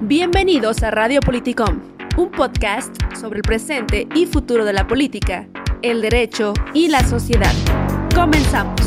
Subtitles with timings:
[0.00, 1.80] Bienvenidos a Radio Politicom,
[2.16, 5.48] un podcast sobre el presente y futuro de la política,
[5.82, 7.52] el derecho y la sociedad.
[8.14, 8.80] Comenzamos.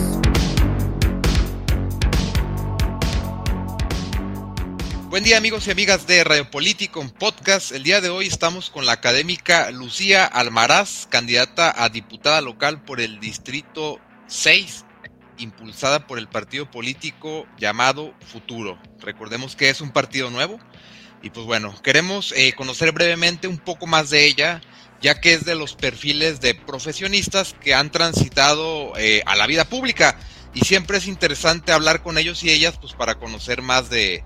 [5.10, 7.72] Buen día amigos y amigas de Radio Politicom Podcast.
[7.72, 13.00] El día de hoy estamos con la académica Lucía Almaraz, candidata a diputada local por
[13.00, 14.86] el Distrito 6
[15.38, 18.80] impulsada por el partido político llamado Futuro.
[19.00, 20.60] Recordemos que es un partido nuevo
[21.26, 24.62] y pues bueno, queremos eh, conocer brevemente un poco más de ella,
[25.02, 29.66] ya que es de los perfiles de profesionistas que han transitado eh, a la vida
[29.66, 30.20] pública.
[30.54, 34.24] Y siempre es interesante hablar con ellos y ellas pues para conocer más de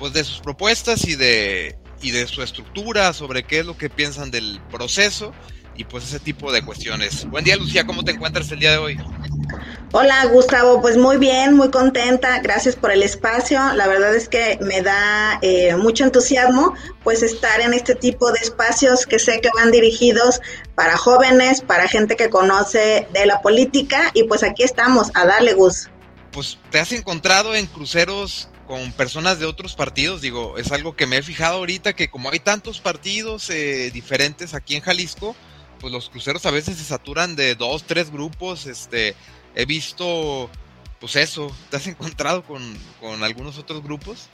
[0.00, 3.88] pues de sus propuestas y de y de su estructura, sobre qué es lo que
[3.88, 5.32] piensan del proceso
[5.76, 7.24] y pues ese tipo de cuestiones.
[7.28, 8.98] Buen día Lucía, ¿cómo te encuentras el día de hoy?
[9.92, 13.60] Hola Gustavo, pues muy bien, muy contenta, gracias por el espacio.
[13.74, 18.40] La verdad es que me da eh, mucho entusiasmo pues estar en este tipo de
[18.40, 20.40] espacios que sé que van dirigidos
[20.74, 25.52] para jóvenes, para gente que conoce de la política y pues aquí estamos a darle
[25.52, 25.90] gusto.
[26.30, 31.06] Pues te has encontrado en cruceros con personas de otros partidos, digo, es algo que
[31.06, 35.36] me he fijado ahorita que como hay tantos partidos eh, diferentes aquí en Jalisco,
[35.82, 39.16] pues los cruceros a veces se saturan de dos, tres grupos, este,
[39.56, 40.48] he visto,
[41.00, 42.62] pues eso, ¿te has encontrado con,
[43.22, 44.28] algunos otros grupos?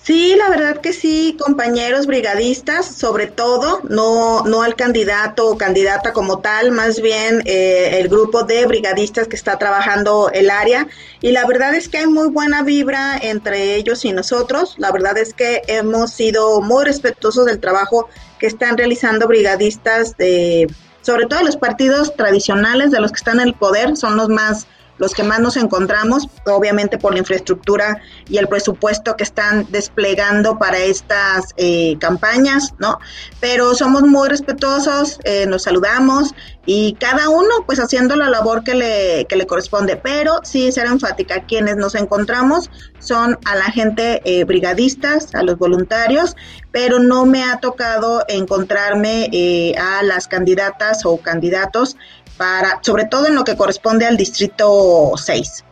[0.00, 6.12] Sí, la verdad que sí, compañeros brigadistas, sobre todo, no, no al candidato o candidata
[6.12, 10.88] como tal, más bien eh, el grupo de brigadistas que está trabajando el área.
[11.20, 14.74] Y la verdad es que hay muy buena vibra entre ellos y nosotros.
[14.78, 18.08] La verdad es que hemos sido muy respetuosos del trabajo
[18.40, 20.66] que están realizando brigadistas de
[21.02, 24.66] sobre todo los partidos tradicionales de los que están en el poder, son los más
[24.98, 30.58] los que más nos encontramos, obviamente por la infraestructura y el presupuesto que están desplegando
[30.58, 32.98] para estas eh, campañas, ¿no?
[33.40, 36.34] Pero somos muy respetuosos, eh, nos saludamos
[36.66, 40.86] y cada uno pues haciendo la labor que le, que le corresponde, pero sí ser
[40.86, 42.70] enfática, quienes nos encontramos
[43.00, 46.36] son a la gente eh, brigadistas, a los voluntarios,
[46.70, 51.96] pero no me ha tocado encontrarme a las candidatas o candidatos
[52.36, 55.64] para, sobre todo en lo que corresponde al distrito 6.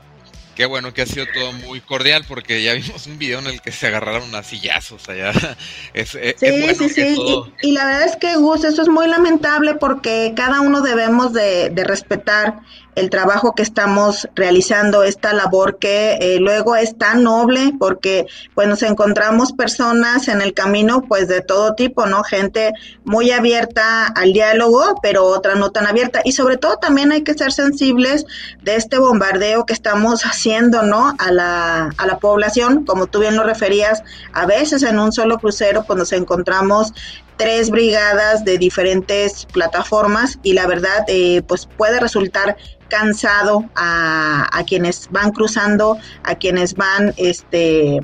[0.54, 3.62] Qué bueno que ha sido todo muy cordial porque ya vimos un video en el
[3.62, 5.32] que se agarraron a sillazos allá.
[5.94, 7.16] Es, sí, sí, sí.
[7.62, 11.70] Y, la verdad es que, Gus, eso es muy lamentable porque cada uno debemos de,
[11.70, 12.60] de respetar
[12.94, 18.68] el trabajo que estamos realizando, esta labor que eh, luego es tan noble porque pues
[18.68, 22.22] nos encontramos personas en el camino pues de todo tipo, ¿no?
[22.22, 22.72] Gente
[23.04, 27.34] muy abierta al diálogo, pero otra no tan abierta y sobre todo también hay que
[27.34, 28.26] ser sensibles
[28.62, 31.14] de este bombardeo que estamos haciendo, ¿no?
[31.18, 34.02] A la, a la población, como tú bien lo referías,
[34.32, 36.92] a veces en un solo crucero pues nos encontramos
[37.40, 42.58] tres brigadas de diferentes plataformas y la verdad eh, pues puede resultar
[42.88, 48.00] cansado a, quienes van cruzando, a quienes van este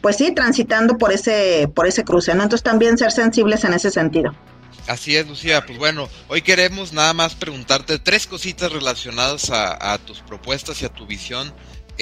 [0.00, 2.44] pues sí transitando por ese por ese cruce, ¿no?
[2.44, 4.34] Entonces también ser sensibles en ese sentido.
[4.86, 5.66] Así es, Lucía.
[5.66, 10.88] Pues bueno, hoy queremos nada más preguntarte tres cositas relacionadas a tus propuestas y a
[10.88, 11.52] tu visión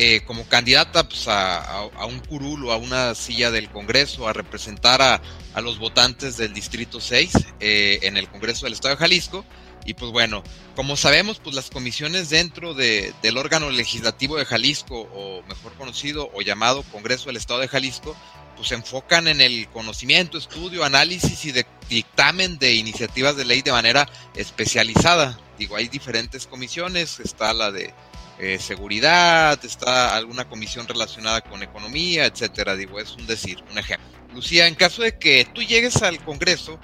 [0.00, 5.02] eh, como candidata pues, a, un curul o a una silla del Congreso a representar
[5.02, 5.20] a,
[5.60, 9.44] los votantes del Distrito 6 eh, en el Congreso del Estado de Jalisco.
[9.84, 10.44] Y pues bueno,
[10.76, 16.30] como sabemos, pues las comisiones dentro de, del órgano legislativo de Jalisco, o mejor conocido
[16.32, 18.16] o llamado Congreso del Estado de Jalisco,
[18.54, 21.52] pues se enfocan en el conocimiento, estudio, análisis y
[21.90, 25.40] dictamen de iniciativas de ley de manera especializada.
[25.58, 27.92] Digo, hay diferentes comisiones, está la de
[28.38, 32.76] eh, seguridad, está alguna comisión relacionada con economía, etcétera.
[32.76, 34.06] Digo, es un decir, un ejemplo.
[34.34, 36.78] Lucía, en caso de que tú llegues al Congreso,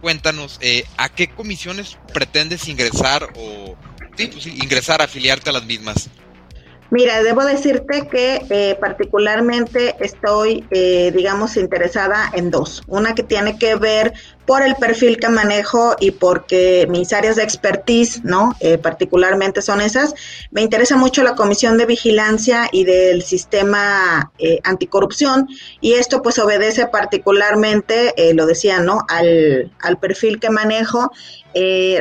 [0.00, 3.76] cuéntanos eh, a qué comisiones pretendes ingresar o
[4.16, 6.08] sí, pues, ingresar, afiliarte a las mismas.
[6.90, 12.82] Mira, debo decirte que eh, particularmente estoy, eh, digamos, interesada en dos.
[12.86, 14.12] Una que tiene que ver
[14.46, 18.54] por el perfil que manejo y porque mis áreas de expertise, ¿no?
[18.60, 20.14] Eh, particularmente son esas.
[20.52, 24.30] Me interesa mucho la Comisión de Vigilancia y del Sistema
[24.62, 25.48] Anticorrupción
[25.80, 29.00] y esto pues obedece particularmente, lo decía, ¿no?
[29.08, 31.10] Al, al perfil que manejo.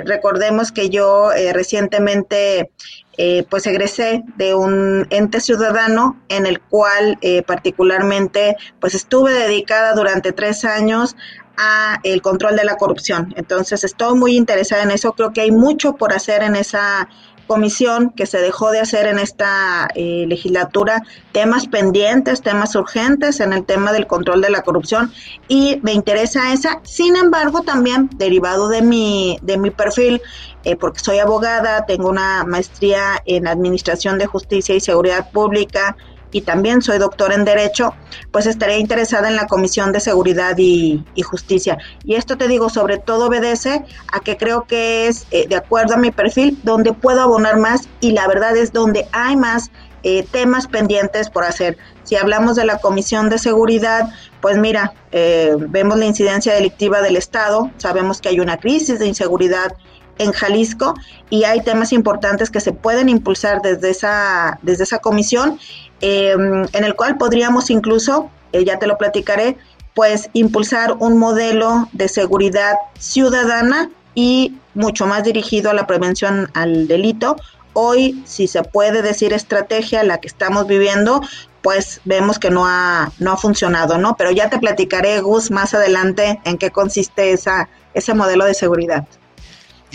[0.05, 2.69] recordemos que yo recientemente
[3.17, 9.93] eh, pues egresé de un ente ciudadano en el cual eh, particularmente pues estuve dedicada
[9.93, 11.15] durante tres años
[11.57, 13.33] a el control de la corrupción.
[13.37, 15.13] Entonces estoy muy interesada en eso.
[15.13, 17.07] Creo que hay mucho por hacer en esa
[17.47, 23.53] comisión que se dejó de hacer en esta eh, legislatura, temas pendientes, temas urgentes en
[23.53, 25.11] el tema del control de la corrupción
[25.47, 26.79] y me interesa esa.
[26.83, 30.21] Sin embargo, también derivado de mi, de mi perfil,
[30.63, 35.95] eh, porque soy abogada, tengo una maestría en Administración de Justicia y Seguridad Pública,
[36.35, 37.93] y también soy doctor en Derecho,
[38.31, 41.77] pues estaría interesada en la Comisión de Seguridad y, Justicia.
[42.03, 45.93] Y esto te digo, sobre todo obedece a que creo que es, eh, de acuerdo
[45.93, 49.71] a mi perfil, donde puedo abonar más y la verdad es donde hay más
[50.03, 51.77] eh, temas pendientes por hacer.
[52.03, 54.09] Si hablamos de la Comisión de Seguridad,
[54.41, 59.07] pues mira, eh, vemos la incidencia delictiva del Estado, sabemos que hay una crisis de
[59.07, 59.71] inseguridad
[60.17, 60.95] en Jalisco
[61.29, 65.59] y hay temas importantes que se pueden impulsar desde esa, desde esa comisión,
[66.01, 69.57] em, en el cual podríamos incluso, eh, ya te lo platicaré,
[69.93, 76.87] pues impulsar un modelo de seguridad ciudadana y mucho más dirigido a la prevención al
[76.87, 77.37] delito.
[77.73, 81.21] Hoy, si se puede decir estrategia, la que estamos viviendo,
[81.61, 84.15] pues vemos que no ha, no ha funcionado, ¿no?
[84.15, 89.05] Pero ya te platicaré, Gus, más adelante en qué consiste esa, ese modelo de seguridad.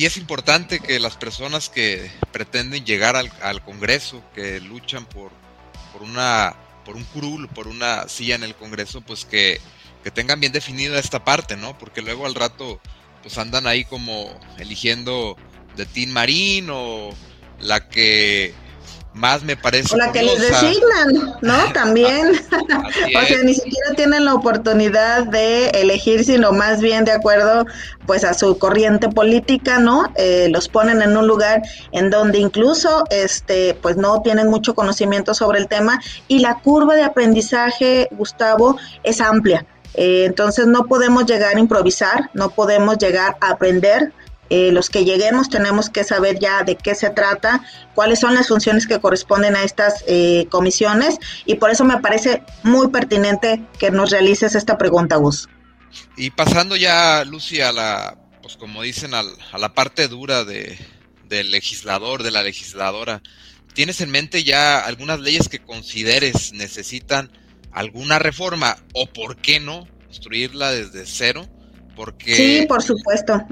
[0.00, 5.30] Y es importante que las personas que pretenden llegar al, Congreso, que luchan por,
[5.92, 6.56] por, una,
[6.86, 9.60] por un curul, por una silla en el Congreso, pues que,
[10.02, 11.76] que tengan bien definida esta parte, ¿no?
[11.76, 12.80] Porque luego al rato
[13.20, 15.36] pues andan ahí como eligiendo
[15.76, 17.10] de Tim Marín o
[17.58, 18.54] la que
[19.14, 19.94] más me parece.
[19.94, 21.56] O la que les designan, ¿no?
[21.74, 22.28] También.
[22.52, 27.66] o sea, ni siquiera tienen la oportunidad de elegir, sino más bien de acuerdo
[28.06, 30.12] pues a su corriente política, ¿no?
[30.16, 31.62] Eh, los ponen en un lugar
[31.92, 36.94] en donde incluso este pues no tienen mucho conocimiento sobre el tema y la curva
[36.94, 39.66] de aprendizaje, Gustavo, es amplia.
[39.94, 44.12] Eh, entonces no podemos llegar a improvisar, no podemos llegar a aprender
[44.50, 47.62] eh, los que lleguemos tenemos que saber ya de qué se trata,
[47.94, 52.42] cuáles son las funciones que corresponden a estas eh, comisiones y por eso me parece
[52.64, 55.48] muy pertinente que nos realices esta pregunta, Gus.
[56.16, 59.22] Y pasando ya, Lucy, a la, pues como dicen, a
[59.58, 60.76] la parte dura de,
[61.28, 63.22] del legislador, de la legisladora,
[63.72, 67.30] ¿tienes en mente ya algunas leyes que consideres necesitan
[67.70, 71.46] alguna reforma o por qué no construirla desde cero?
[71.94, 72.34] Porque...
[72.34, 73.46] Sí, por supuesto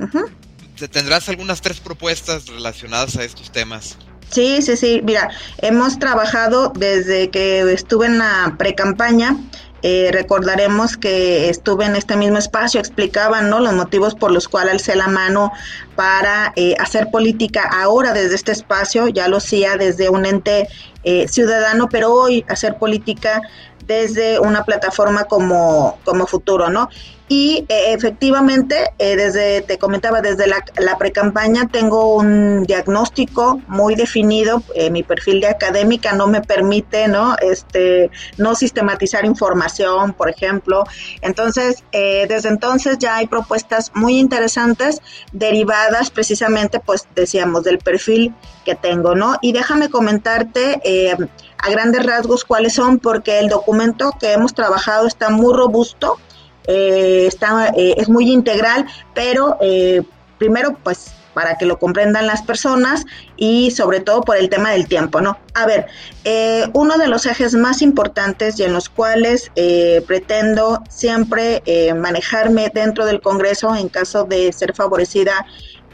[0.87, 3.97] tendrás algunas tres propuestas relacionadas a estos temas.
[4.31, 5.01] Sí, sí, sí.
[5.03, 9.37] Mira, hemos trabajado desde que estuve en la pre-campaña.
[9.83, 13.61] Eh, recordaremos que estuve en este mismo espacio, explicaban ¿no?
[13.61, 15.53] los motivos por los cuales alcé la mano
[15.95, 20.67] para eh, hacer política ahora desde este espacio, ya lo hacía desde un ente
[21.05, 23.41] eh, ciudadano, pero hoy hacer política
[23.89, 26.89] desde una plataforma como, como futuro, ¿no?
[27.31, 34.63] Y eh, efectivamente, eh, desde, te comentaba, desde la, pre-campaña tengo un diagnóstico muy definido,
[34.75, 37.37] eh, mi perfil de académica no me permite, ¿no?
[37.41, 40.85] Este, no sistematizar información, por ejemplo.
[41.21, 45.03] Entonces, desde entonces ya hay propuestas muy interesantes
[45.33, 48.35] derivadas precisamente, pues decíamos, del perfil
[48.65, 49.37] que tengo, ¿no?
[49.43, 50.81] Y déjame comentarte
[51.69, 56.19] grandes rasgos cuáles son, porque el documento que hemos trabajado está muy robusto
[56.69, 58.85] eh, está, eh, es muy integral,
[59.15, 60.03] pero eh,
[60.37, 63.07] primero pues para que lo comprendan las personas
[63.37, 65.39] y sobre todo por el tema del tiempo, ¿no?
[65.55, 65.87] A ver,
[66.73, 69.53] uno de los ejes más importantes y en los cuales
[70.09, 71.63] pretendo siempre
[71.95, 75.47] manejarme dentro del Congreso en caso de ser favorecida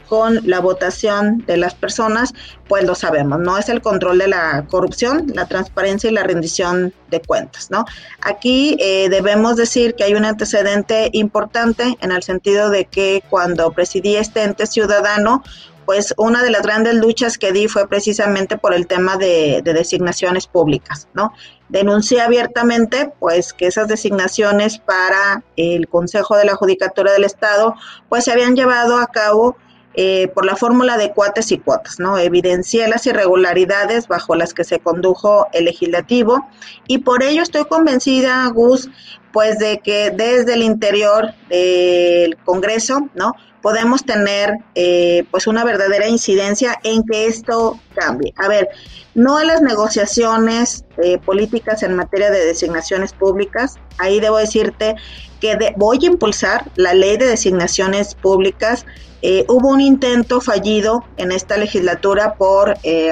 [0.07, 2.33] con la votación de las personas,
[2.67, 3.57] pues lo sabemos, ¿no?
[3.57, 7.85] Es el control de la corrupción, la transparencia y la rendición de cuentas, ¿no?
[8.21, 13.71] Aquí eh, debemos decir que hay un antecedente importante en el sentido de que cuando
[13.71, 15.43] presidí este ente ciudadano,
[15.85, 19.73] pues una de las grandes luchas que di fue precisamente por el tema de, de,
[19.73, 21.33] designaciones públicas, ¿no?
[21.69, 27.75] Denuncié abiertamente, pues, que esas designaciones para el Consejo de la Judicatura del Estado,
[28.09, 29.57] pues, se habían llevado a cabo
[29.97, 32.17] eh, por la fórmula de cuates y cuotas, ¿no?
[32.17, 36.45] Evidencié las irregularidades bajo las que se condujo el legislativo
[36.87, 38.89] y por ello estoy convencida, Gus,
[39.31, 43.33] pues de que desde el interior del Congreso, ¿no?
[43.61, 48.33] Podemos tener eh, pues una verdadera incidencia en que esto cambie.
[48.37, 48.69] A ver,
[49.13, 53.75] no a las negociaciones eh, políticas en materia de designaciones públicas.
[53.97, 54.95] Ahí debo decirte
[55.39, 58.85] que voy a impulsar la ley de designaciones públicas
[59.27, 63.11] eh, hubo un intento fallido en esta legislatura por eh,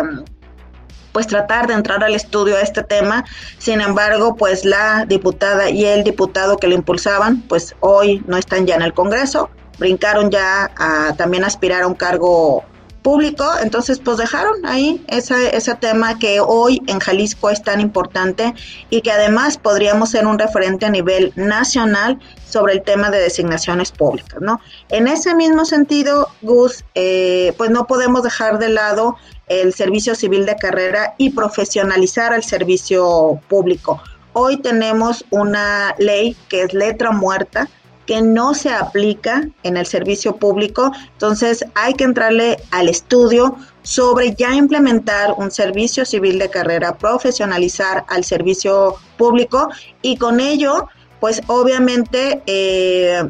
[1.11, 3.25] pues tratar de entrar al estudio a este tema.
[3.57, 8.67] Sin embargo, pues la diputada y el diputado que lo impulsaban, pues hoy no están
[8.67, 12.63] ya en el Congreso, brincaron ya a también aspirar a un cargo
[13.03, 18.55] público, entonces pues dejaron ahí ese, ese tema que hoy en Jalisco es tan importante
[18.89, 22.19] y que además podríamos ser un referente a nivel nacional
[22.49, 24.59] sobre el tema de designaciones públicas, ¿no?
[24.89, 29.17] En ese mismo sentido, Gus, eh, pues no podemos dejar de lado
[29.47, 34.01] el servicio civil de carrera y profesionalizar al servicio público.
[34.33, 37.69] Hoy tenemos una ley que es letra muerta,
[38.05, 40.91] que no se aplica en el servicio público.
[41.13, 48.05] Entonces hay que entrarle al estudio sobre ya implementar un servicio civil de carrera, profesionalizar
[48.07, 49.69] al servicio público
[50.01, 50.87] y con ello,
[51.19, 52.41] pues obviamente...
[52.45, 53.23] Eh,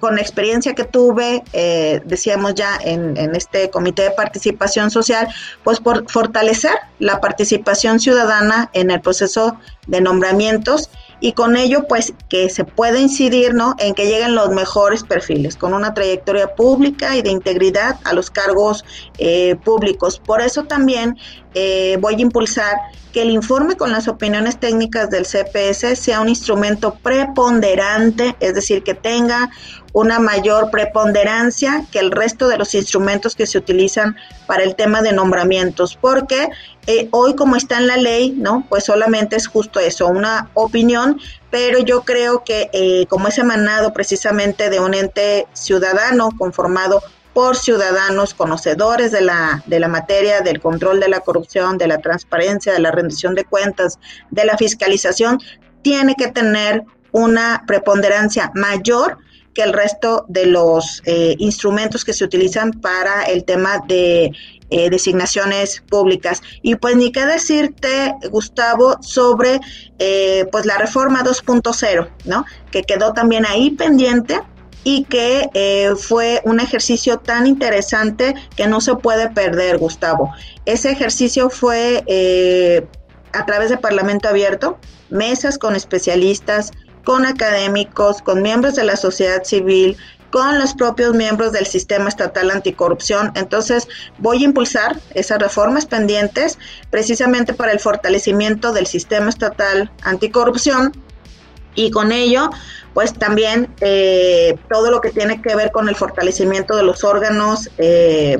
[0.00, 5.26] con la experiencia que tuve, eh, decíamos ya en, en, este comité de participación social,
[5.64, 6.70] pues por fortalecer
[7.00, 9.56] la participación ciudadana en el proceso
[9.88, 10.88] de nombramientos
[11.20, 13.74] y con ello pues que se puede incidir ¿no?
[13.78, 18.30] en que lleguen los mejores perfiles con una trayectoria pública y de integridad a los
[18.30, 18.84] cargos
[19.18, 20.20] eh, públicos.
[20.24, 21.16] Por eso también
[21.54, 22.76] eh, voy a impulsar
[23.12, 28.82] que el informe con las opiniones técnicas del CPS sea un instrumento preponderante, es decir,
[28.82, 29.50] que tenga
[29.98, 35.02] una mayor preponderancia que el resto de los instrumentos que se utilizan para el tema
[35.02, 36.50] de nombramientos, porque
[36.86, 38.64] eh, hoy como está en la ley, ¿no?
[38.68, 43.92] Pues solamente es justo eso, una opinión, pero yo creo que eh, como es emanado
[43.92, 47.02] precisamente de un ente ciudadano conformado
[47.34, 51.98] por ciudadanos conocedores de la, de la materia, del control de la corrupción, de la
[51.98, 53.98] transparencia, de la rendición de cuentas,
[54.30, 55.40] de la fiscalización,
[55.82, 59.18] tiene que tener una preponderancia mayor
[59.58, 64.30] que el resto de los eh, instrumentos que se utilizan para el tema de
[64.70, 66.42] eh, designaciones públicas.
[66.62, 69.58] Y pues ni qué decirte, Gustavo, sobre
[69.98, 72.44] eh, pues la reforma 2.0, ¿no?
[72.70, 74.40] Que quedó también ahí pendiente
[74.84, 75.50] y que
[75.98, 80.32] fue un ejercicio tan interesante que no se puede perder, Gustavo.
[80.66, 82.04] Ese ejercicio fue
[83.32, 84.78] a través de Parlamento Abierto,
[85.10, 86.70] mesas con especialistas,
[87.08, 89.96] con académicos, con miembros de la sociedad civil,
[90.28, 93.32] con los propios miembros del sistema estatal anticorrupción.
[93.34, 93.88] Entonces,
[94.18, 96.58] voy a impulsar esas reformas pendientes
[96.90, 100.92] precisamente para el fortalecimiento del sistema estatal anticorrupción
[101.74, 102.50] y con ello,
[102.92, 107.70] pues también eh, todo lo que tiene que ver con el fortalecimiento de los órganos
[107.78, 108.36] eh,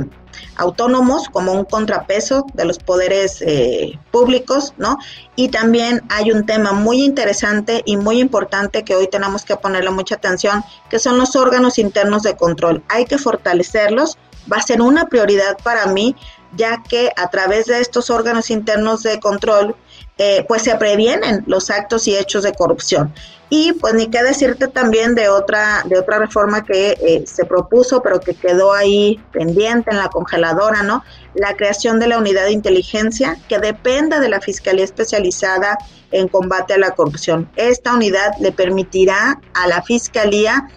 [0.59, 4.99] autónomos como un contrapeso de los poderes eh, públicos, ¿no?
[5.37, 9.91] Y también hay un tema muy interesante y muy importante que hoy tenemos que ponerle
[9.91, 12.83] mucha atención, que son los órganos internos de control.
[12.89, 14.19] Hay que fortalecerlos,
[14.53, 16.17] va a ser una prioridad para mí,
[16.57, 19.77] ya que a través de estos órganos internos de control,
[20.19, 23.15] eh, pues se previenen los actos y hechos de corrupción.
[23.51, 28.03] Y pues ni qué decirte también de otra, de otra reforma que eh, se propuso,
[28.03, 31.03] pero que quedó ahí pendiente en la congeladora, ¿no?
[31.35, 35.79] La creación de la unidad de inteligencia que dependa de la Fiscalía Especializada
[36.11, 37.49] en combate a la corrupción.
[37.57, 40.69] Esta unidad le permitirá a la Fiscalía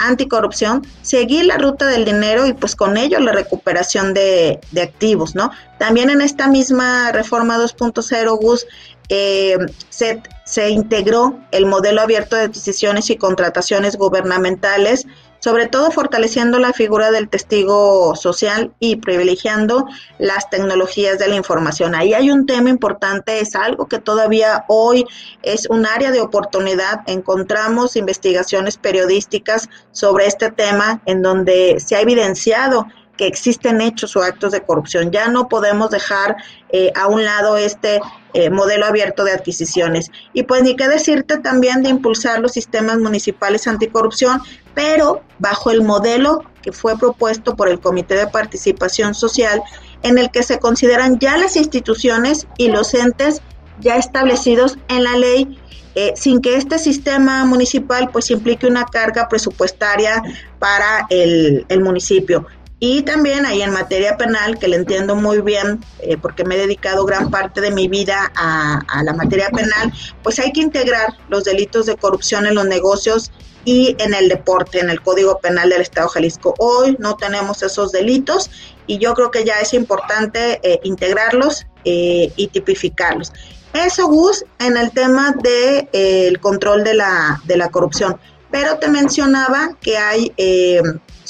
[0.00, 5.50] anticorrupción, seguir la ruta del dinero y pues con ello la recuperación de, activos, ¿no?
[5.78, 8.66] También en esta misma reforma 2.0, Gus,
[9.08, 9.56] eh,
[9.88, 15.06] se, se integró el modelo abierto de decisiones y contrataciones gubernamentales,
[15.40, 19.86] sobre todo fortaleciendo la figura del testigo social y privilegiando
[20.18, 21.94] las tecnologías de la información.
[21.94, 25.04] Ahí hay un tema importante, es algo que todavía hoy
[25.42, 27.00] es un área de oportunidad.
[27.06, 32.86] Encontramos investigaciones periodísticas sobre este tema en donde se ha evidenciado
[33.20, 35.10] que existen hechos o actos de corrupción.
[35.10, 36.36] Ya no podemos dejar
[36.70, 38.00] eh, a un lado este
[38.32, 40.10] eh, modelo abierto de adquisiciones.
[40.32, 44.40] Y pues ni qué decirte también de impulsar los sistemas municipales anticorrupción,
[44.74, 49.62] pero bajo el modelo que fue propuesto por el Comité de Participación Social,
[50.02, 53.42] en el que se consideran ya las instituciones y los entes
[53.80, 55.58] ya establecidos en la ley
[55.94, 60.22] eh, sin que este sistema municipal pues implique una carga presupuestaria
[60.58, 62.46] para el, el municipio.
[62.82, 66.58] Y también ahí en materia penal, que le entiendo muy bien, eh, porque me he
[66.58, 71.44] dedicado gran parte de mi vida a, la materia penal, pues hay que integrar los
[71.44, 73.32] delitos de corrupción en los negocios
[73.66, 76.54] y en el deporte, en el Código Penal del Estado de Jalisco.
[76.58, 78.50] Hoy no tenemos esos delitos
[78.86, 83.30] y yo creo que ya es importante eh, integrarlos eh, y tipificarlos.
[83.74, 88.18] Eso, Gus, en el tema del de, el control de la, de la corrupción.
[88.50, 90.32] Pero te mencionaba que hay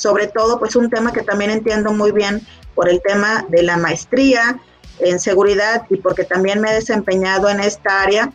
[0.00, 3.76] sobre todo pues un tema que también entiendo muy bien por el tema de la
[3.76, 4.60] maestría
[4.98, 8.32] en seguridad y porque también me he desempeñado en esta área,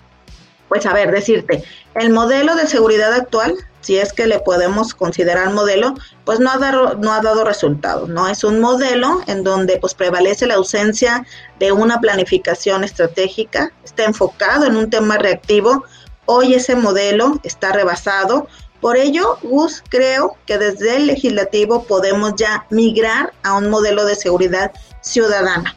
[0.67, 5.53] Pues a ver, decirte, el modelo de seguridad actual, si es que le podemos considerar
[5.53, 5.93] modelo,
[6.25, 8.27] pues no ha dado, no ha dado resultados, ¿no?
[8.27, 11.23] Es un modelo en donde pues prevalece la ausencia
[11.59, 15.83] de una planificación estratégica, está enfocado en un tema reactivo,
[16.25, 18.47] hoy ese modelo está rebasado,
[18.85, 24.13] por ello, Gus, creo que desde el legislativo podemos ya migrar a un modelo de
[24.13, 25.75] seguridad ciudadana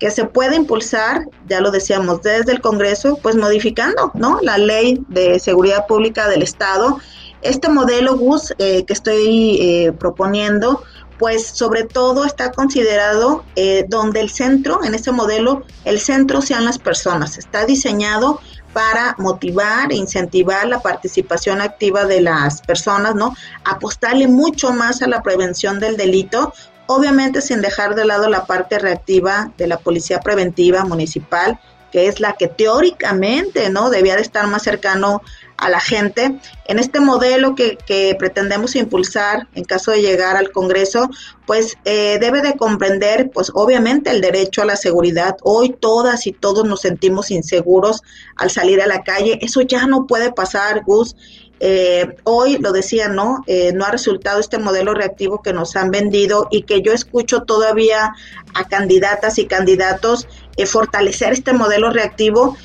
[0.00, 4.40] que se puede impulsar, ya lo decíamos, desde el Congreso, pues modificando, ¿no?
[4.42, 6.98] La ley de seguridad pública del Estado.
[7.42, 10.82] Este modelo, Gus, eh, que estoy eh, proponiendo,
[11.16, 16.64] pues sobre todo está considerado eh, donde el centro, en este modelo, el centro sean
[16.64, 17.38] las personas.
[17.38, 18.40] Está diseñado
[18.72, 23.34] para motivar e incentivar la participación activa de las personas, ¿no?
[23.64, 26.52] Apostarle mucho más a la prevención del delito,
[26.86, 31.58] obviamente sin dejar de lado la parte reactiva de la policía preventiva municipal,
[31.92, 35.22] que es la que teóricamente no debía de estar más cercano
[35.58, 36.38] a la gente.
[36.66, 41.10] En este modelo que, pretendemos impulsar en caso de llegar al Congreso,
[41.46, 45.36] pues eh, debe de comprender, pues obviamente el derecho a la seguridad.
[45.42, 48.02] Hoy todas y todos nos sentimos inseguros
[48.36, 49.38] al salir a la calle.
[49.42, 51.16] Eso ya no puede pasar, Gus.
[51.60, 53.42] Eh, hoy lo decía, ¿no?
[53.46, 57.42] Eh, no ha resultado este modelo reactivo que nos han vendido y que yo escucho
[57.42, 58.14] todavía
[58.54, 62.56] a candidatas y candidatos eh, fortalecer este modelo reactivo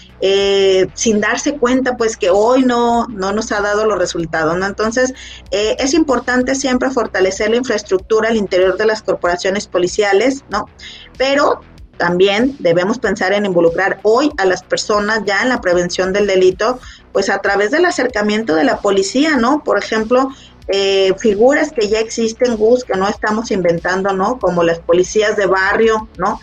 [0.93, 4.65] sin darse cuenta, pues que hoy no, no nos ha dado los resultados, ¿no?
[4.65, 5.13] Entonces,
[5.51, 10.69] es importante siempre fortalecer la infraestructura al interior de las corporaciones policiales, ¿no?
[11.17, 11.61] Pero
[11.97, 16.79] también debemos pensar en involucrar hoy a las personas ya en la prevención del delito,
[17.11, 19.63] pues a través del acercamiento de la policía, ¿no?
[19.63, 20.29] Por ejemplo,
[20.67, 24.39] eh, figuras que ya existen, Gus, que no estamos inventando, ¿no?
[24.39, 26.39] Como las policías de barrio, ¿no?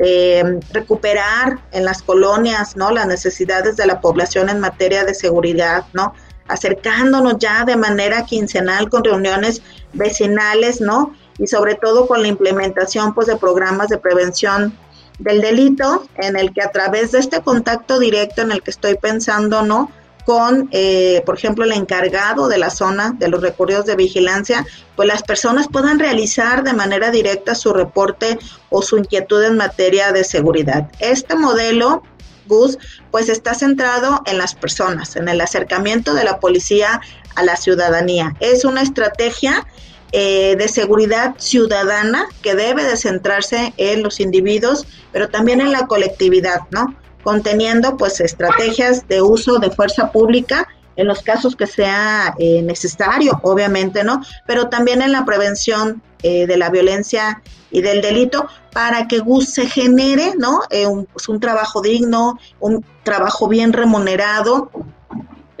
[0.00, 2.92] Eh, recuperar en las colonias, ¿no?
[2.92, 6.14] Las necesidades de la población en materia de seguridad, ¿no?
[6.46, 9.60] Acercándonos ya de manera quincenal con reuniones
[9.94, 11.16] vecinales, ¿no?
[11.38, 14.72] Y sobre todo con la implementación, pues, de programas de prevención
[15.18, 18.96] del delito, en el que a través de este contacto directo en el que estoy
[18.96, 19.90] pensando, ¿no?
[20.28, 25.08] Con, eh, por ejemplo, el encargado de la zona de los recorridos de vigilancia, pues
[25.08, 28.38] las personas puedan realizar de manera directa su reporte
[28.68, 30.90] o su inquietud en materia de seguridad.
[30.98, 32.02] Este modelo
[32.46, 32.76] Gus,
[33.10, 37.00] pues está centrado en las personas, en el acercamiento de la policía
[37.34, 38.36] a la ciudadanía.
[38.38, 39.66] Es una estrategia
[40.12, 45.86] eh, de seguridad ciudadana que debe de centrarse en los individuos, pero también en la
[45.86, 46.94] colectividad, ¿no?
[47.28, 53.38] Conteniendo pues estrategias de uso de fuerza pública en los casos que sea eh, necesario,
[53.42, 54.22] obviamente, ¿no?
[54.46, 59.52] Pero también en la prevención eh, de la violencia y del delito para que GUS
[59.52, 60.60] se genere, ¿no?
[60.88, 64.70] un, pues, un trabajo digno, un trabajo bien remunerado,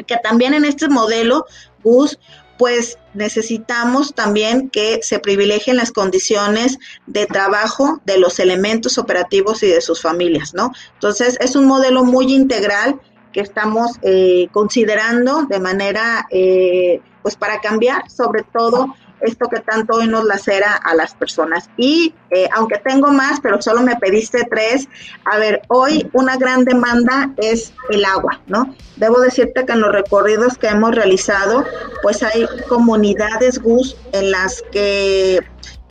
[0.06, 1.44] que también en este modelo
[1.84, 2.18] GUS
[2.58, 9.68] pues necesitamos también que se privilegien las condiciones de trabajo de los elementos operativos y
[9.68, 10.72] de sus familias, ¿no?
[10.94, 13.00] Entonces, es un modelo muy integral
[13.32, 19.94] que estamos eh, considerando de manera, eh, pues para cambiar sobre todo esto que tanto
[19.96, 21.68] hoy nos lacera a las personas.
[21.76, 24.88] Y eh, aunque tengo más, pero solo me pediste tres,
[25.24, 28.74] a ver, hoy una gran demanda es el agua, ¿no?
[28.96, 31.64] Debo decirte que en los recorridos que hemos realizado,
[32.02, 35.40] pues hay comunidades GUS en las que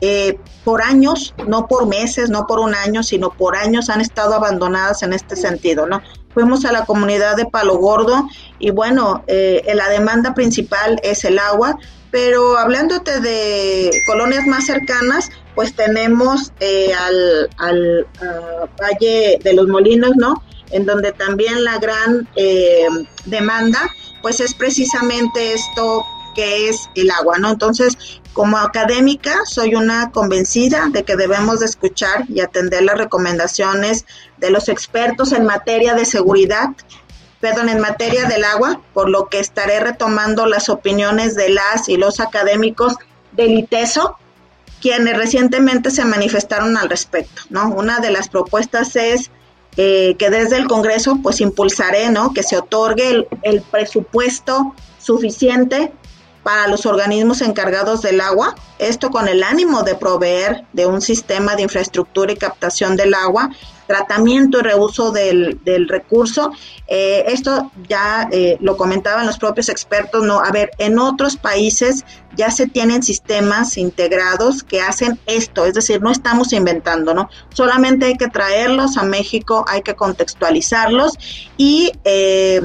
[0.01, 4.35] eh, por años, no por meses, no por un año, sino por años han estado
[4.35, 6.01] abandonadas en este sentido, ¿no?
[6.33, 8.27] Fuimos a la comunidad de Palo Gordo
[8.59, 11.79] y bueno, eh, la demanda principal es el agua,
[12.11, 18.07] pero hablándote de colonias más cercanas, pues tenemos eh, al, al
[18.81, 20.43] Valle de los Molinos, ¿no?
[20.71, 22.85] En donde también la gran eh,
[23.25, 23.79] demanda,
[24.21, 27.49] pues es precisamente esto que es el agua, ¿no?
[27.49, 27.97] Entonces,
[28.33, 34.05] como académica, soy una convencida de que debemos de escuchar y atender las recomendaciones
[34.37, 36.69] de los expertos en materia de seguridad
[37.39, 41.97] perdón, en materia del agua, por lo que estaré retomando las opiniones de las y
[41.97, 42.95] los académicos
[43.31, 44.17] del ITESO,
[44.81, 47.69] quienes recientemente se manifestaron al respecto, ¿no?
[47.69, 49.31] Una de las propuestas es
[49.75, 52.33] eh, que desde el Congreso, pues impulsaré, ¿no?
[52.33, 55.91] Que se otorgue el, el presupuesto suficiente
[56.47, 61.57] para los organismos encargados del agua, esto con el ánimo de proveer de un sistema
[61.57, 63.49] de infraestructura y captación del agua
[63.85, 66.53] tratamiento y reuso del, del recurso.
[66.87, 70.39] Eh, esto ya eh, lo comentaban los propios expertos, ¿no?
[70.39, 72.05] A ver, en otros países
[72.37, 77.29] ya se tienen sistemas integrados que hacen esto, es decir, no estamos inventando, ¿no?
[77.53, 81.13] Solamente hay que traerlos a México, hay que contextualizarlos
[81.57, 81.91] y...
[82.05, 82.61] Eh,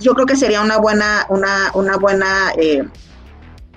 [0.00, 2.86] yo creo que sería una buena, una, una buena eh,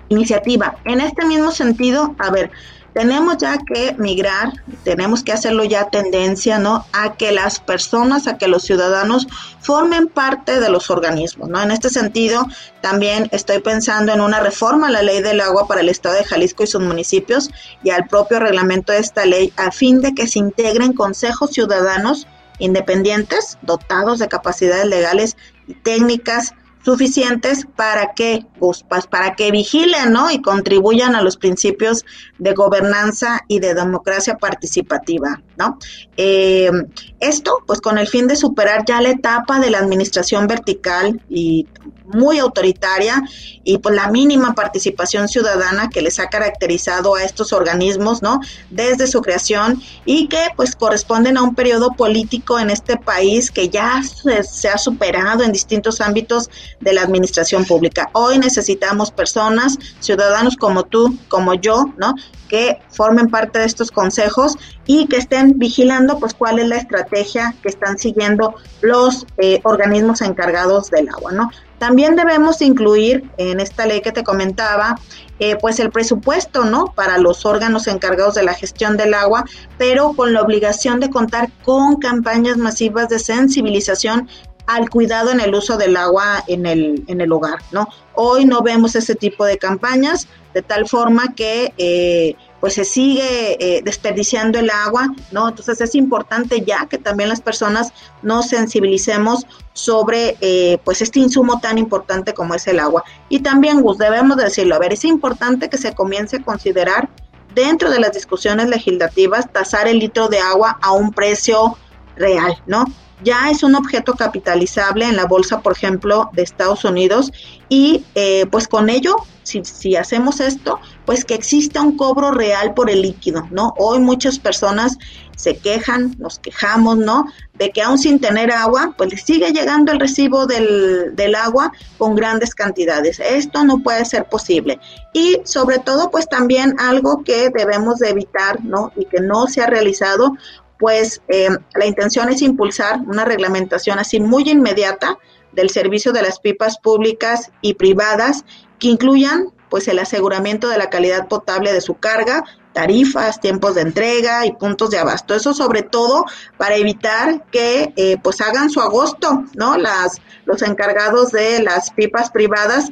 [0.09, 0.77] iniciativa.
[0.85, 2.51] En este mismo sentido, a ver,
[2.93, 4.51] tenemos ya que migrar,
[4.83, 6.85] tenemos que hacerlo ya tendencia, ¿no?
[6.91, 9.27] A que las personas, a que los ciudadanos
[9.61, 11.61] formen parte de los organismos, ¿no?
[11.61, 12.47] En este sentido,
[12.81, 16.25] también estoy pensando en una reforma a la ley del agua para el Estado de
[16.25, 17.51] Jalisco y sus municipios
[17.83, 22.27] y al propio reglamento de esta ley a fin de que se integren consejos ciudadanos
[22.57, 25.37] independientes, dotados de capacidades legales
[25.83, 26.53] técnicas
[26.83, 30.31] suficientes para que, pues, para que vigilen ¿no?
[30.31, 32.05] y contribuyan a los principios
[32.37, 35.41] de gobernanza y de democracia participativa.
[35.57, 35.77] ¿no?
[36.17, 36.71] Eh,
[37.19, 41.67] esto, pues con el fin de superar ya la etapa de la administración vertical y
[42.13, 43.23] muy autoritaria
[43.63, 48.39] y pues la mínima participación ciudadana que les ha caracterizado a estos organismos, ¿no?
[48.69, 53.69] Desde su creación y que pues corresponden a un periodo político en este país que
[53.69, 58.09] ya se, ha superado en distintos ámbitos de la administración pública.
[58.13, 62.15] Hoy necesitamos personas, ciudadanos como tú, como yo, ¿no?
[62.49, 67.55] que formen parte de estos consejos y que estén vigilando pues cuál es la estrategia
[67.61, 71.51] que están siguiendo los eh, organismos encargados del agua, ¿no?
[71.79, 74.99] También debemos incluir en esta ley que te comentaba,
[75.39, 76.93] eh, pues el presupuesto, ¿no?
[76.93, 79.45] Para los órganos encargados de la gestión del agua,
[79.77, 84.27] pero con la obligación de contar con campañas masivas de sensibilización
[84.69, 87.87] al cuidado en el uso del agua en el, en el hogar, ¿no?
[88.13, 93.57] Hoy no vemos ese tipo de campañas, de tal forma que eh, pues se sigue
[93.59, 95.49] eh, desperdiciando el agua, ¿no?
[95.49, 101.59] Entonces es importante ya que también las personas nos sensibilicemos sobre eh, pues este insumo
[101.59, 103.03] tan importante como es el agua.
[103.27, 107.09] Y también, Gus, debemos decirlo, a ver, es importante que se comience a considerar
[107.55, 111.75] dentro de las discusiones legislativas tasar el litro de agua a un precio
[112.15, 112.85] real, ¿no?
[113.23, 117.31] Ya es un objeto capitalizable en la bolsa, por ejemplo, de Estados Unidos
[117.67, 122.73] y eh, pues con ello, si, si, hacemos esto, pues que exista un cobro real
[122.73, 123.73] por el líquido, ¿no?
[123.77, 124.97] Hoy muchas personas
[125.39, 127.25] se quejan, nos quejamos, ¿no?
[127.53, 131.71] De que aún sin tener agua, pues les sigue llegando el recibo del, del agua
[131.97, 133.21] con grandes cantidades.
[133.21, 134.79] Esto no puede ser posible.
[135.13, 138.91] Y sobre todo, pues también algo que debemos de evitar, ¿no?
[138.97, 140.33] Y que no se ha realizado,
[140.79, 145.19] pues eh, la intención es impulsar una reglamentación así muy inmediata
[145.51, 148.45] del servicio de las pipas públicas y privadas
[148.79, 152.45] que incluyan pues el aseguramiento de la calidad potable de su carga,
[152.79, 155.35] tarifas, tiempos de entrega y puntos de abasto.
[155.35, 156.23] Eso sobre todo
[156.57, 159.77] para evitar que eh, pues hagan su agosto, ¿no?
[159.77, 162.89] Las los encargados de las pipas privadas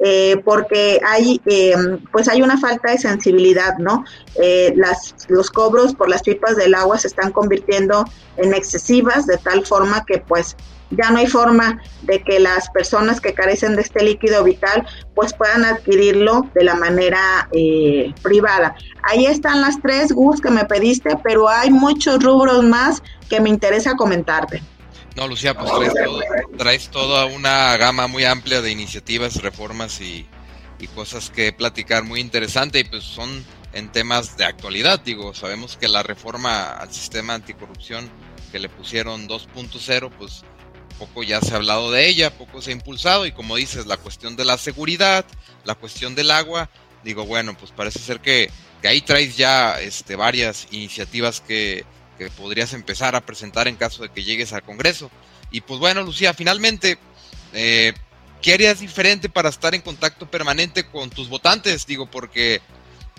[0.00, 1.74] eh, porque hay eh,
[2.12, 4.04] pues hay una falta de sensibilidad, ¿no?
[4.74, 8.04] Las, los cobros por las pipas del agua se están convirtiendo
[8.36, 10.56] en excesivas de tal forma que pues
[10.90, 15.32] ya no hay forma de que las personas que carecen de este líquido vital pues
[15.32, 17.48] puedan adquirirlo de la manera
[18.22, 18.76] privada.
[19.22, 23.50] Ahí están las tres Gus que me pediste, pero hay muchos rubros más que me
[23.50, 24.60] interesa comentarte.
[25.14, 26.20] No, Lucía, pues traes, todo,
[26.58, 30.26] traes toda una gama muy amplia de iniciativas, reformas y,
[30.96, 35.86] cosas que platicar muy interesante y pues son en temas de actualidad, digo, sabemos que
[35.86, 38.10] la reforma al sistema anticorrupción
[38.50, 40.42] que le pusieron 2.0, pues
[40.98, 43.96] poco ya se ha hablado de ella, poco se ha impulsado y como dices, la
[43.96, 45.24] cuestión de la seguridad,
[45.64, 46.68] la cuestión del agua,
[47.04, 48.50] digo, bueno, pues parece ser que,
[48.82, 51.86] que ahí traes ya este, varias iniciativas que
[52.18, 55.10] que podrías empezar a presentar en caso de que llegues al Congreso.
[55.50, 56.98] Y pues bueno, Lucía, finalmente,
[57.52, 57.92] eh,
[58.40, 61.86] ¿qué harías diferente para estar en contacto permanente con tus votantes?
[61.86, 62.60] Digo, porque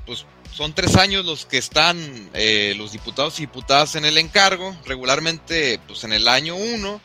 [0.06, 4.76] pues son tres años los que están eh, los diputados y diputadas en el encargo.
[4.86, 7.02] Regularmente, pues en el año uno,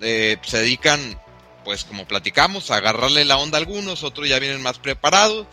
[0.00, 1.18] eh, se dedican,
[1.64, 5.46] pues como platicamos, a agarrarle la onda a algunos, otros ya vienen más preparados.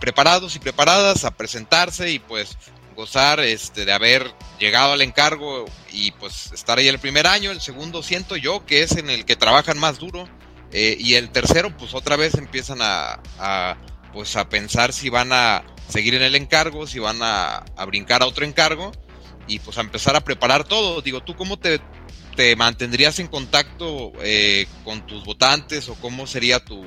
[0.00, 2.56] Preparados y preparadas a presentarse y pues
[2.96, 7.60] gozar este, de haber llegado al encargo y pues estar ahí el primer año, el
[7.60, 10.28] segundo siento yo que es en el que trabajan más duro
[10.72, 13.76] eh, y el tercero pues otra vez empiezan a,
[14.12, 18.26] pues a pensar si van a seguir en el encargo, si van a, brincar a
[18.26, 18.92] otro encargo
[19.48, 21.00] y pues a empezar a preparar todo.
[21.02, 21.80] Digo, ¿tú cómo te,
[22.36, 26.86] te mantendrías en contacto eh, con tus votantes o cómo sería tu,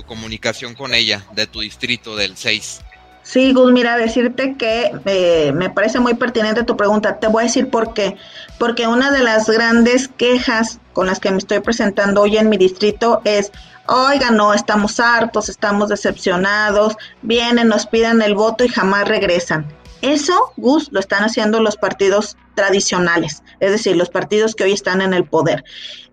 [0.00, 2.80] tu comunicación con ella de tu distrito del 6?
[3.22, 7.18] Sí, Gus, mira, decirte que eh, me parece muy pertinente tu pregunta.
[7.18, 8.16] Te voy a decir por qué.
[8.58, 12.56] Porque una de las grandes quejas con las que me estoy presentando hoy en mi
[12.56, 13.52] distrito es,
[13.86, 19.66] oiga, no, estamos hartos, estamos decepcionados, vienen, nos piden el voto y jamás regresan.
[20.02, 25.02] Eso, Gus, lo están haciendo los partidos tradicionales, es decir, los partidos que hoy están
[25.02, 25.64] en el poder.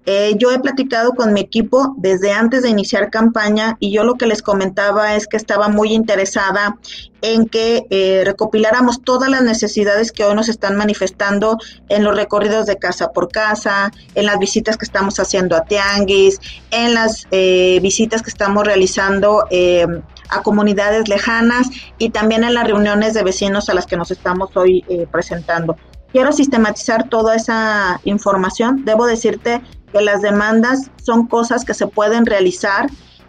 [0.09, 4.15] Eh, yo he platicado con mi equipo desde antes de iniciar campaña y yo lo
[4.15, 6.77] que les comentaba es que estaba muy interesada
[7.21, 11.57] en que eh, recopiláramos todas las necesidades que hoy nos están manifestando
[11.89, 16.39] en los recorridos de casa por casa, en las visitas que estamos haciendo a Tianguis,
[16.71, 19.43] en las eh, visitas que estamos realizando
[20.29, 24.55] a comunidades lejanas y también en las reuniones de vecinos a las que nos estamos
[24.55, 25.75] hoy presentando.
[26.11, 28.85] Quiero sistematizar toda esa información.
[28.85, 29.61] Debo decirte
[29.91, 32.87] que las demandas son cosas que se pueden realizar.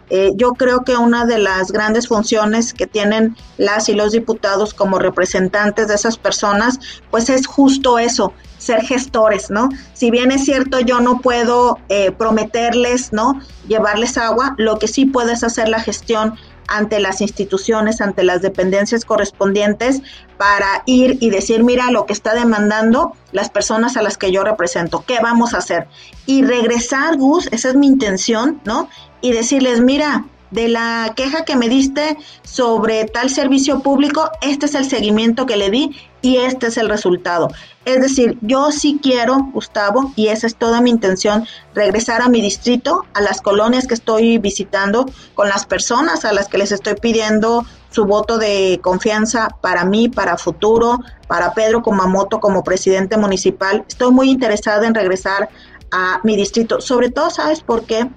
[0.09, 4.73] Eh, yo creo que una de las grandes funciones que tienen las y los diputados
[4.73, 6.79] como representantes de esas personas,
[7.11, 9.69] pues es justo eso, ser gestores, ¿no?
[9.93, 13.39] Si bien es cierto, yo no puedo eh, prometerles, ¿no?
[13.67, 16.35] Llevarles agua, lo que sí puedo es hacer la gestión
[16.69, 20.01] ante las instituciones, ante las dependencias correspondientes,
[20.37, 24.43] para ir y decir, mira lo que está demandando las personas a las que yo
[24.43, 25.87] represento, ¿qué vamos a hacer?
[26.25, 28.89] Y regresar, Gus, esa es mi intención, ¿no?
[29.21, 34.75] Y decirles, mira, de la queja que me diste sobre tal servicio público, este es
[34.75, 37.49] el seguimiento que le di y este es el resultado.
[37.85, 42.41] Es decir, yo sí quiero, Gustavo, y esa es toda mi intención, regresar a mi
[42.41, 46.95] distrito, a las colonias que estoy visitando, con las personas a las que les estoy
[46.95, 53.85] pidiendo su voto de confianza para mí, para futuro, para Pedro Kumamoto como presidente municipal.
[53.87, 55.49] Estoy muy interesada en regresar
[55.91, 58.07] a mi distrito, sobre todo, ¿sabes por qué?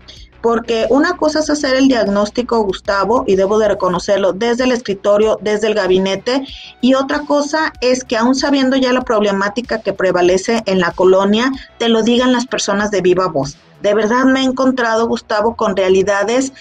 [0.43, 5.39] Porque una cosa es hacer el diagnóstico, Gustavo, y debo de reconocerlo desde el escritorio,
[5.41, 6.47] desde el gabinete,
[6.81, 11.51] y otra cosa es que aún sabiendo ya la problemática que prevalece en la colonia,
[11.79, 13.57] te lo digan las personas de viva voz.
[13.81, 16.53] De verdad me he encontrado, Gustavo, con realidades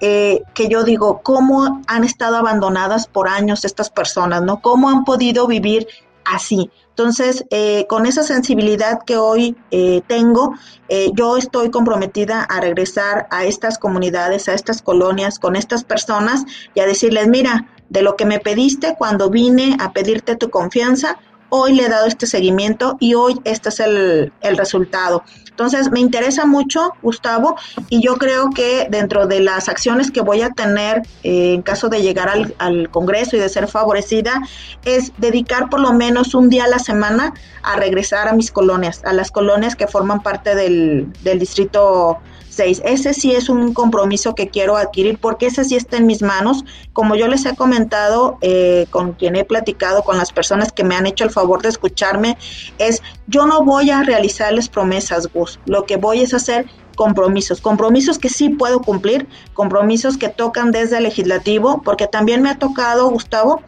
[0.00, 4.60] eh, que yo digo, cómo han estado abandonadas por años estas personas, ¿no?
[4.60, 5.86] ¿Cómo han podido vivir
[6.32, 6.70] así?
[6.90, 10.54] Entonces, eh, con esa sensibilidad que hoy eh, tengo,
[10.88, 16.44] eh, yo estoy comprometida a regresar a estas comunidades, a estas colonias, con estas personas
[16.74, 21.18] y a decirles, mira, de lo que me pediste cuando vine a pedirte tu confianza,
[21.56, 25.22] hoy le he dado este seguimiento y hoy este es el, el resultado.
[25.56, 27.56] Entonces, me interesa mucho, Gustavo,
[27.88, 31.88] y yo creo que dentro de las acciones que voy a tener eh, en caso
[31.88, 34.42] de llegar al, al, Congreso y de ser favorecida,
[34.84, 39.02] es dedicar por lo menos un día a la semana a regresar a mis colonias,
[39.06, 42.18] a las colonias que forman parte del, del distrito
[42.58, 46.64] ese sí es un compromiso que quiero adquirir porque ese sí está en mis manos.
[46.92, 50.94] Como yo les he comentado eh, con quien he platicado, con las personas que me
[50.94, 52.36] han hecho el favor de escucharme,
[52.78, 55.60] es yo no voy a realizarles promesas, Gus.
[55.66, 60.96] Lo que voy es hacer compromisos, compromisos que sí puedo cumplir, compromisos que tocan desde
[60.96, 63.62] el legislativo, porque también me ha tocado, Gustavo,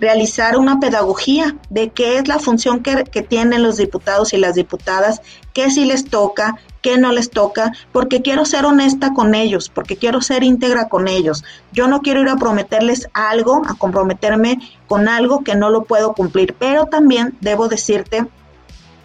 [0.00, 4.56] realizar una pedagogía de qué es la función que, que tienen los diputados y las
[4.56, 5.22] diputadas,
[5.54, 9.96] qué sí les toca, qué no les toca, porque quiero ser honesta con ellos, porque
[9.96, 11.44] quiero ser íntegra con ellos.
[11.72, 16.12] Yo no quiero ir a prometerles algo, a comprometerme con algo que no lo puedo
[16.12, 18.26] cumplir, pero también debo decirte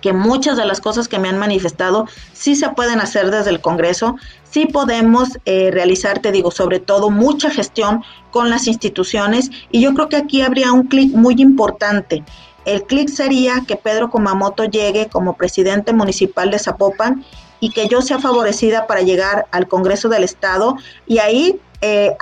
[0.01, 3.61] que muchas de las cosas que me han manifestado sí se pueden hacer desde el
[3.61, 4.15] Congreso,
[4.49, 9.93] sí podemos eh, realizar, te digo, sobre todo mucha gestión con las instituciones y yo
[9.93, 12.23] creo que aquí habría un clic muy importante.
[12.65, 17.23] El clic sería que Pedro Kumamoto llegue como presidente municipal de Zapopan
[17.59, 20.75] y que yo sea favorecida para llegar al Congreso del Estado
[21.07, 22.15] y ahí eh,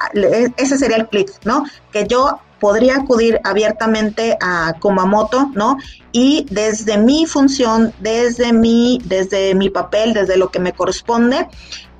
[0.58, 1.66] ese sería el clic, ¿no?
[1.92, 5.78] Que yo podría acudir abiertamente a Kumamoto, ¿no?
[6.12, 11.48] Y desde mi función, desde mi, desde mi papel, desde lo que me corresponde,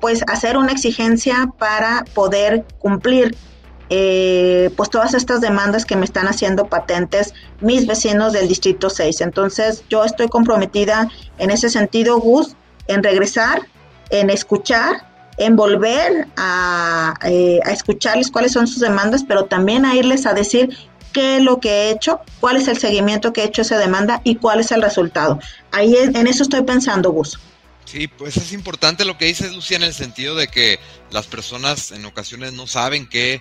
[0.00, 3.36] pues hacer una exigencia para poder cumplir
[3.90, 9.20] eh, pues todas estas demandas que me están haciendo patentes mis vecinos del Distrito 6.
[9.20, 12.56] Entonces yo estoy comprometida en ese sentido, Gus,
[12.88, 13.68] en regresar,
[14.10, 19.94] en escuchar, en volver a, eh, a escucharles cuáles son sus demandas, pero también a
[19.94, 20.76] irles a decir
[21.12, 23.78] qué es lo que he hecho, cuál es el seguimiento que he hecho a esa
[23.78, 25.38] demanda y cuál es el resultado.
[25.72, 27.38] Ahí en eso estoy pensando, Gus.
[27.86, 31.92] Sí, pues es importante lo que dice Lucía en el sentido de que las personas
[31.92, 33.40] en ocasiones no saben qué,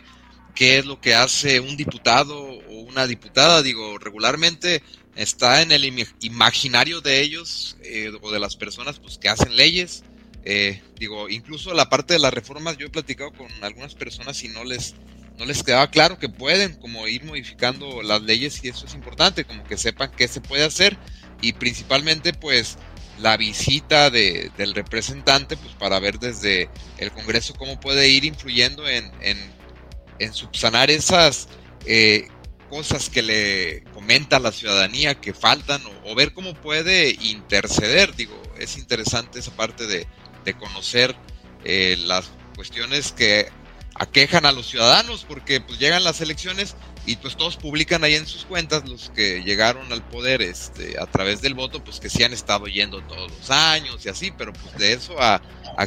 [0.54, 3.64] qué es lo que hace un diputado o una diputada.
[3.64, 4.84] Digo, regularmente
[5.16, 10.04] está en el imaginario de ellos eh, o de las personas pues, que hacen leyes.
[10.46, 14.48] Eh, digo, incluso la parte de las reformas, yo he platicado con algunas personas y
[14.50, 14.94] no les,
[15.40, 19.44] no les quedaba claro que pueden como ir modificando las leyes y eso es importante,
[19.44, 20.98] como que sepan qué se puede hacer
[21.42, 22.78] y principalmente pues
[23.20, 28.88] la visita de, del representante pues para ver desde el Congreso cómo puede ir influyendo
[28.88, 31.48] en, en, subsanar esas
[31.86, 32.28] eh,
[32.70, 38.16] cosas que le comenta la ciudadanía que faltan o, ver cómo puede interceder.
[38.16, 40.08] Digo, es interesante esa parte de,
[40.54, 41.16] conocer
[41.64, 43.50] eh, las cuestiones que
[43.96, 48.26] aquejan a los ciudadanos porque pues llegan las elecciones y pues todos publican ahí en
[48.26, 52.24] sus cuentas los que llegaron al poder este a través del voto pues que sí
[52.24, 55.42] han estado yendo todos los años y así pero pues de eso a,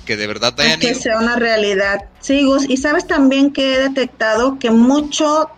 [0.05, 2.09] que de verdad hayan que sea una realidad.
[2.21, 5.51] Sí Gus y sabes también que he detectado que mucho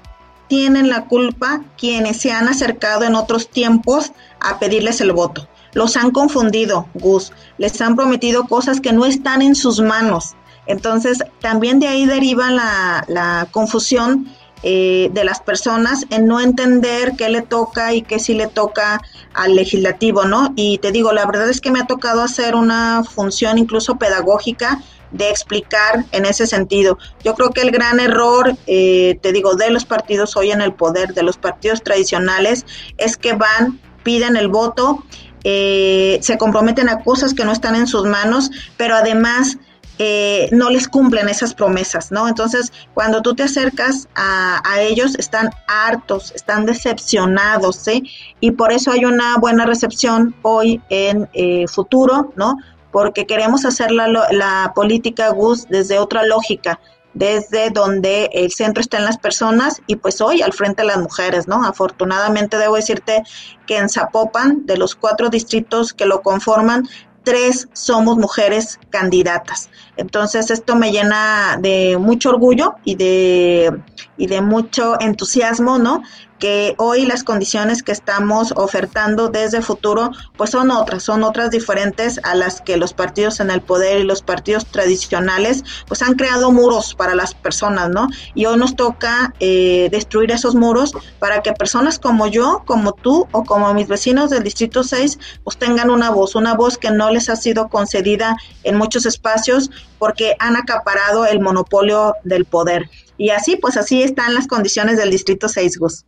[0.48, 5.96] tienen la culpa quienes se han acercado en otros tiempos a pedirles el voto los
[5.96, 10.34] han confundido Gus les han prometido cosas que no están en sus manos
[10.66, 14.28] entonces también de ahí deriva la, la confusión
[14.62, 19.00] eh, de las personas en no entender qué le toca y qué sí le toca
[19.32, 20.52] al legislativo, ¿no?
[20.54, 24.82] Y te digo, la verdad es que me ha tocado hacer una función incluso pedagógica
[25.12, 26.98] de explicar en ese sentido.
[27.24, 30.74] Yo creo que el gran error, eh, te digo, de los partidos hoy en el
[30.74, 32.66] poder, de los partidos tradicionales,
[32.98, 35.02] es que van, piden el voto,
[35.44, 39.58] eh, se comprometen a cosas que no están en sus manos, pero además
[40.02, 42.26] eh, no les cumplen esas promesas, ¿no?
[42.26, 48.04] Entonces, cuando tú te acercas a, ellos, están hartos, están decepcionados, ¿sí?
[48.40, 52.56] Y por eso hay una buena recepción hoy en eh, futuro, ¿no?
[52.92, 56.80] Porque queremos hacer la, la política GUS desde otra lógica,
[57.14, 60.98] desde donde el centro está en las personas y pues hoy al frente de las
[60.98, 61.64] mujeres, ¿no?
[61.64, 63.22] Afortunadamente debo decirte
[63.66, 66.88] que en Zapopan, de los cuatro distritos que lo conforman,
[67.24, 69.70] tres somos mujeres candidatas.
[70.00, 73.70] Entonces esto me llena de mucho orgullo y de,
[74.16, 76.02] y de mucho entusiasmo, ¿no?
[76.40, 82.18] que hoy las condiciones que estamos ofertando desde futuro pues son otras, son otras diferentes
[82.24, 86.50] a las que los partidos en el poder y los partidos tradicionales pues han creado
[86.50, 88.08] muros para las personas, ¿no?
[88.34, 93.28] Y hoy nos toca eh, destruir esos muros para que personas como yo, como tú
[93.32, 97.10] o como mis vecinos del Distrito 6 pues tengan una voz, una voz que no
[97.10, 102.88] les ha sido concedida en muchos espacios porque han acaparado el monopolio del poder.
[103.18, 106.04] Y así, pues así están las condiciones del Distrito 6, Gus.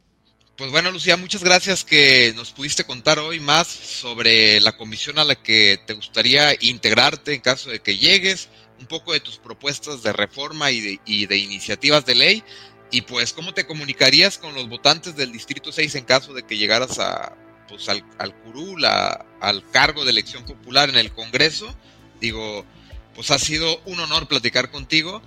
[0.57, 5.25] Pues bueno, Lucía, muchas gracias que nos pudiste contar hoy más sobre la comisión a
[5.25, 10.03] la que te gustaría integrarte en caso de que llegues, un poco de tus propuestas
[10.03, 12.45] de reforma y de, y de iniciativas de ley,
[12.91, 16.59] y pues cómo te comunicarías con los votantes del Distrito 6 en caso de que
[16.59, 17.35] llegaras a,
[17.69, 21.75] pues, al, al curul, al cargo de elección popular en el Congreso.
[22.21, 22.67] Digo,
[23.15, 25.23] pues ha sido un honor platicar contigo.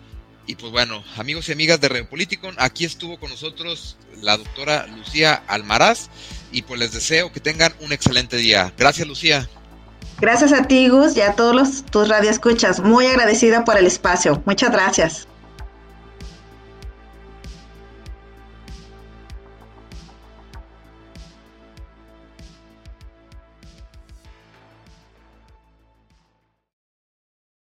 [0.47, 5.43] Y pues bueno, amigos y amigas de Repoliticon, aquí estuvo con nosotros la doctora Lucía
[5.47, 6.09] Almaraz
[6.51, 8.71] y pues les deseo que tengan un excelente día.
[8.77, 9.49] Gracias Lucía.
[10.19, 12.79] Gracias a ti Gus y a todos tus radioescuchas.
[12.79, 14.41] Muy agradecida por el espacio.
[14.45, 15.27] Muchas gracias.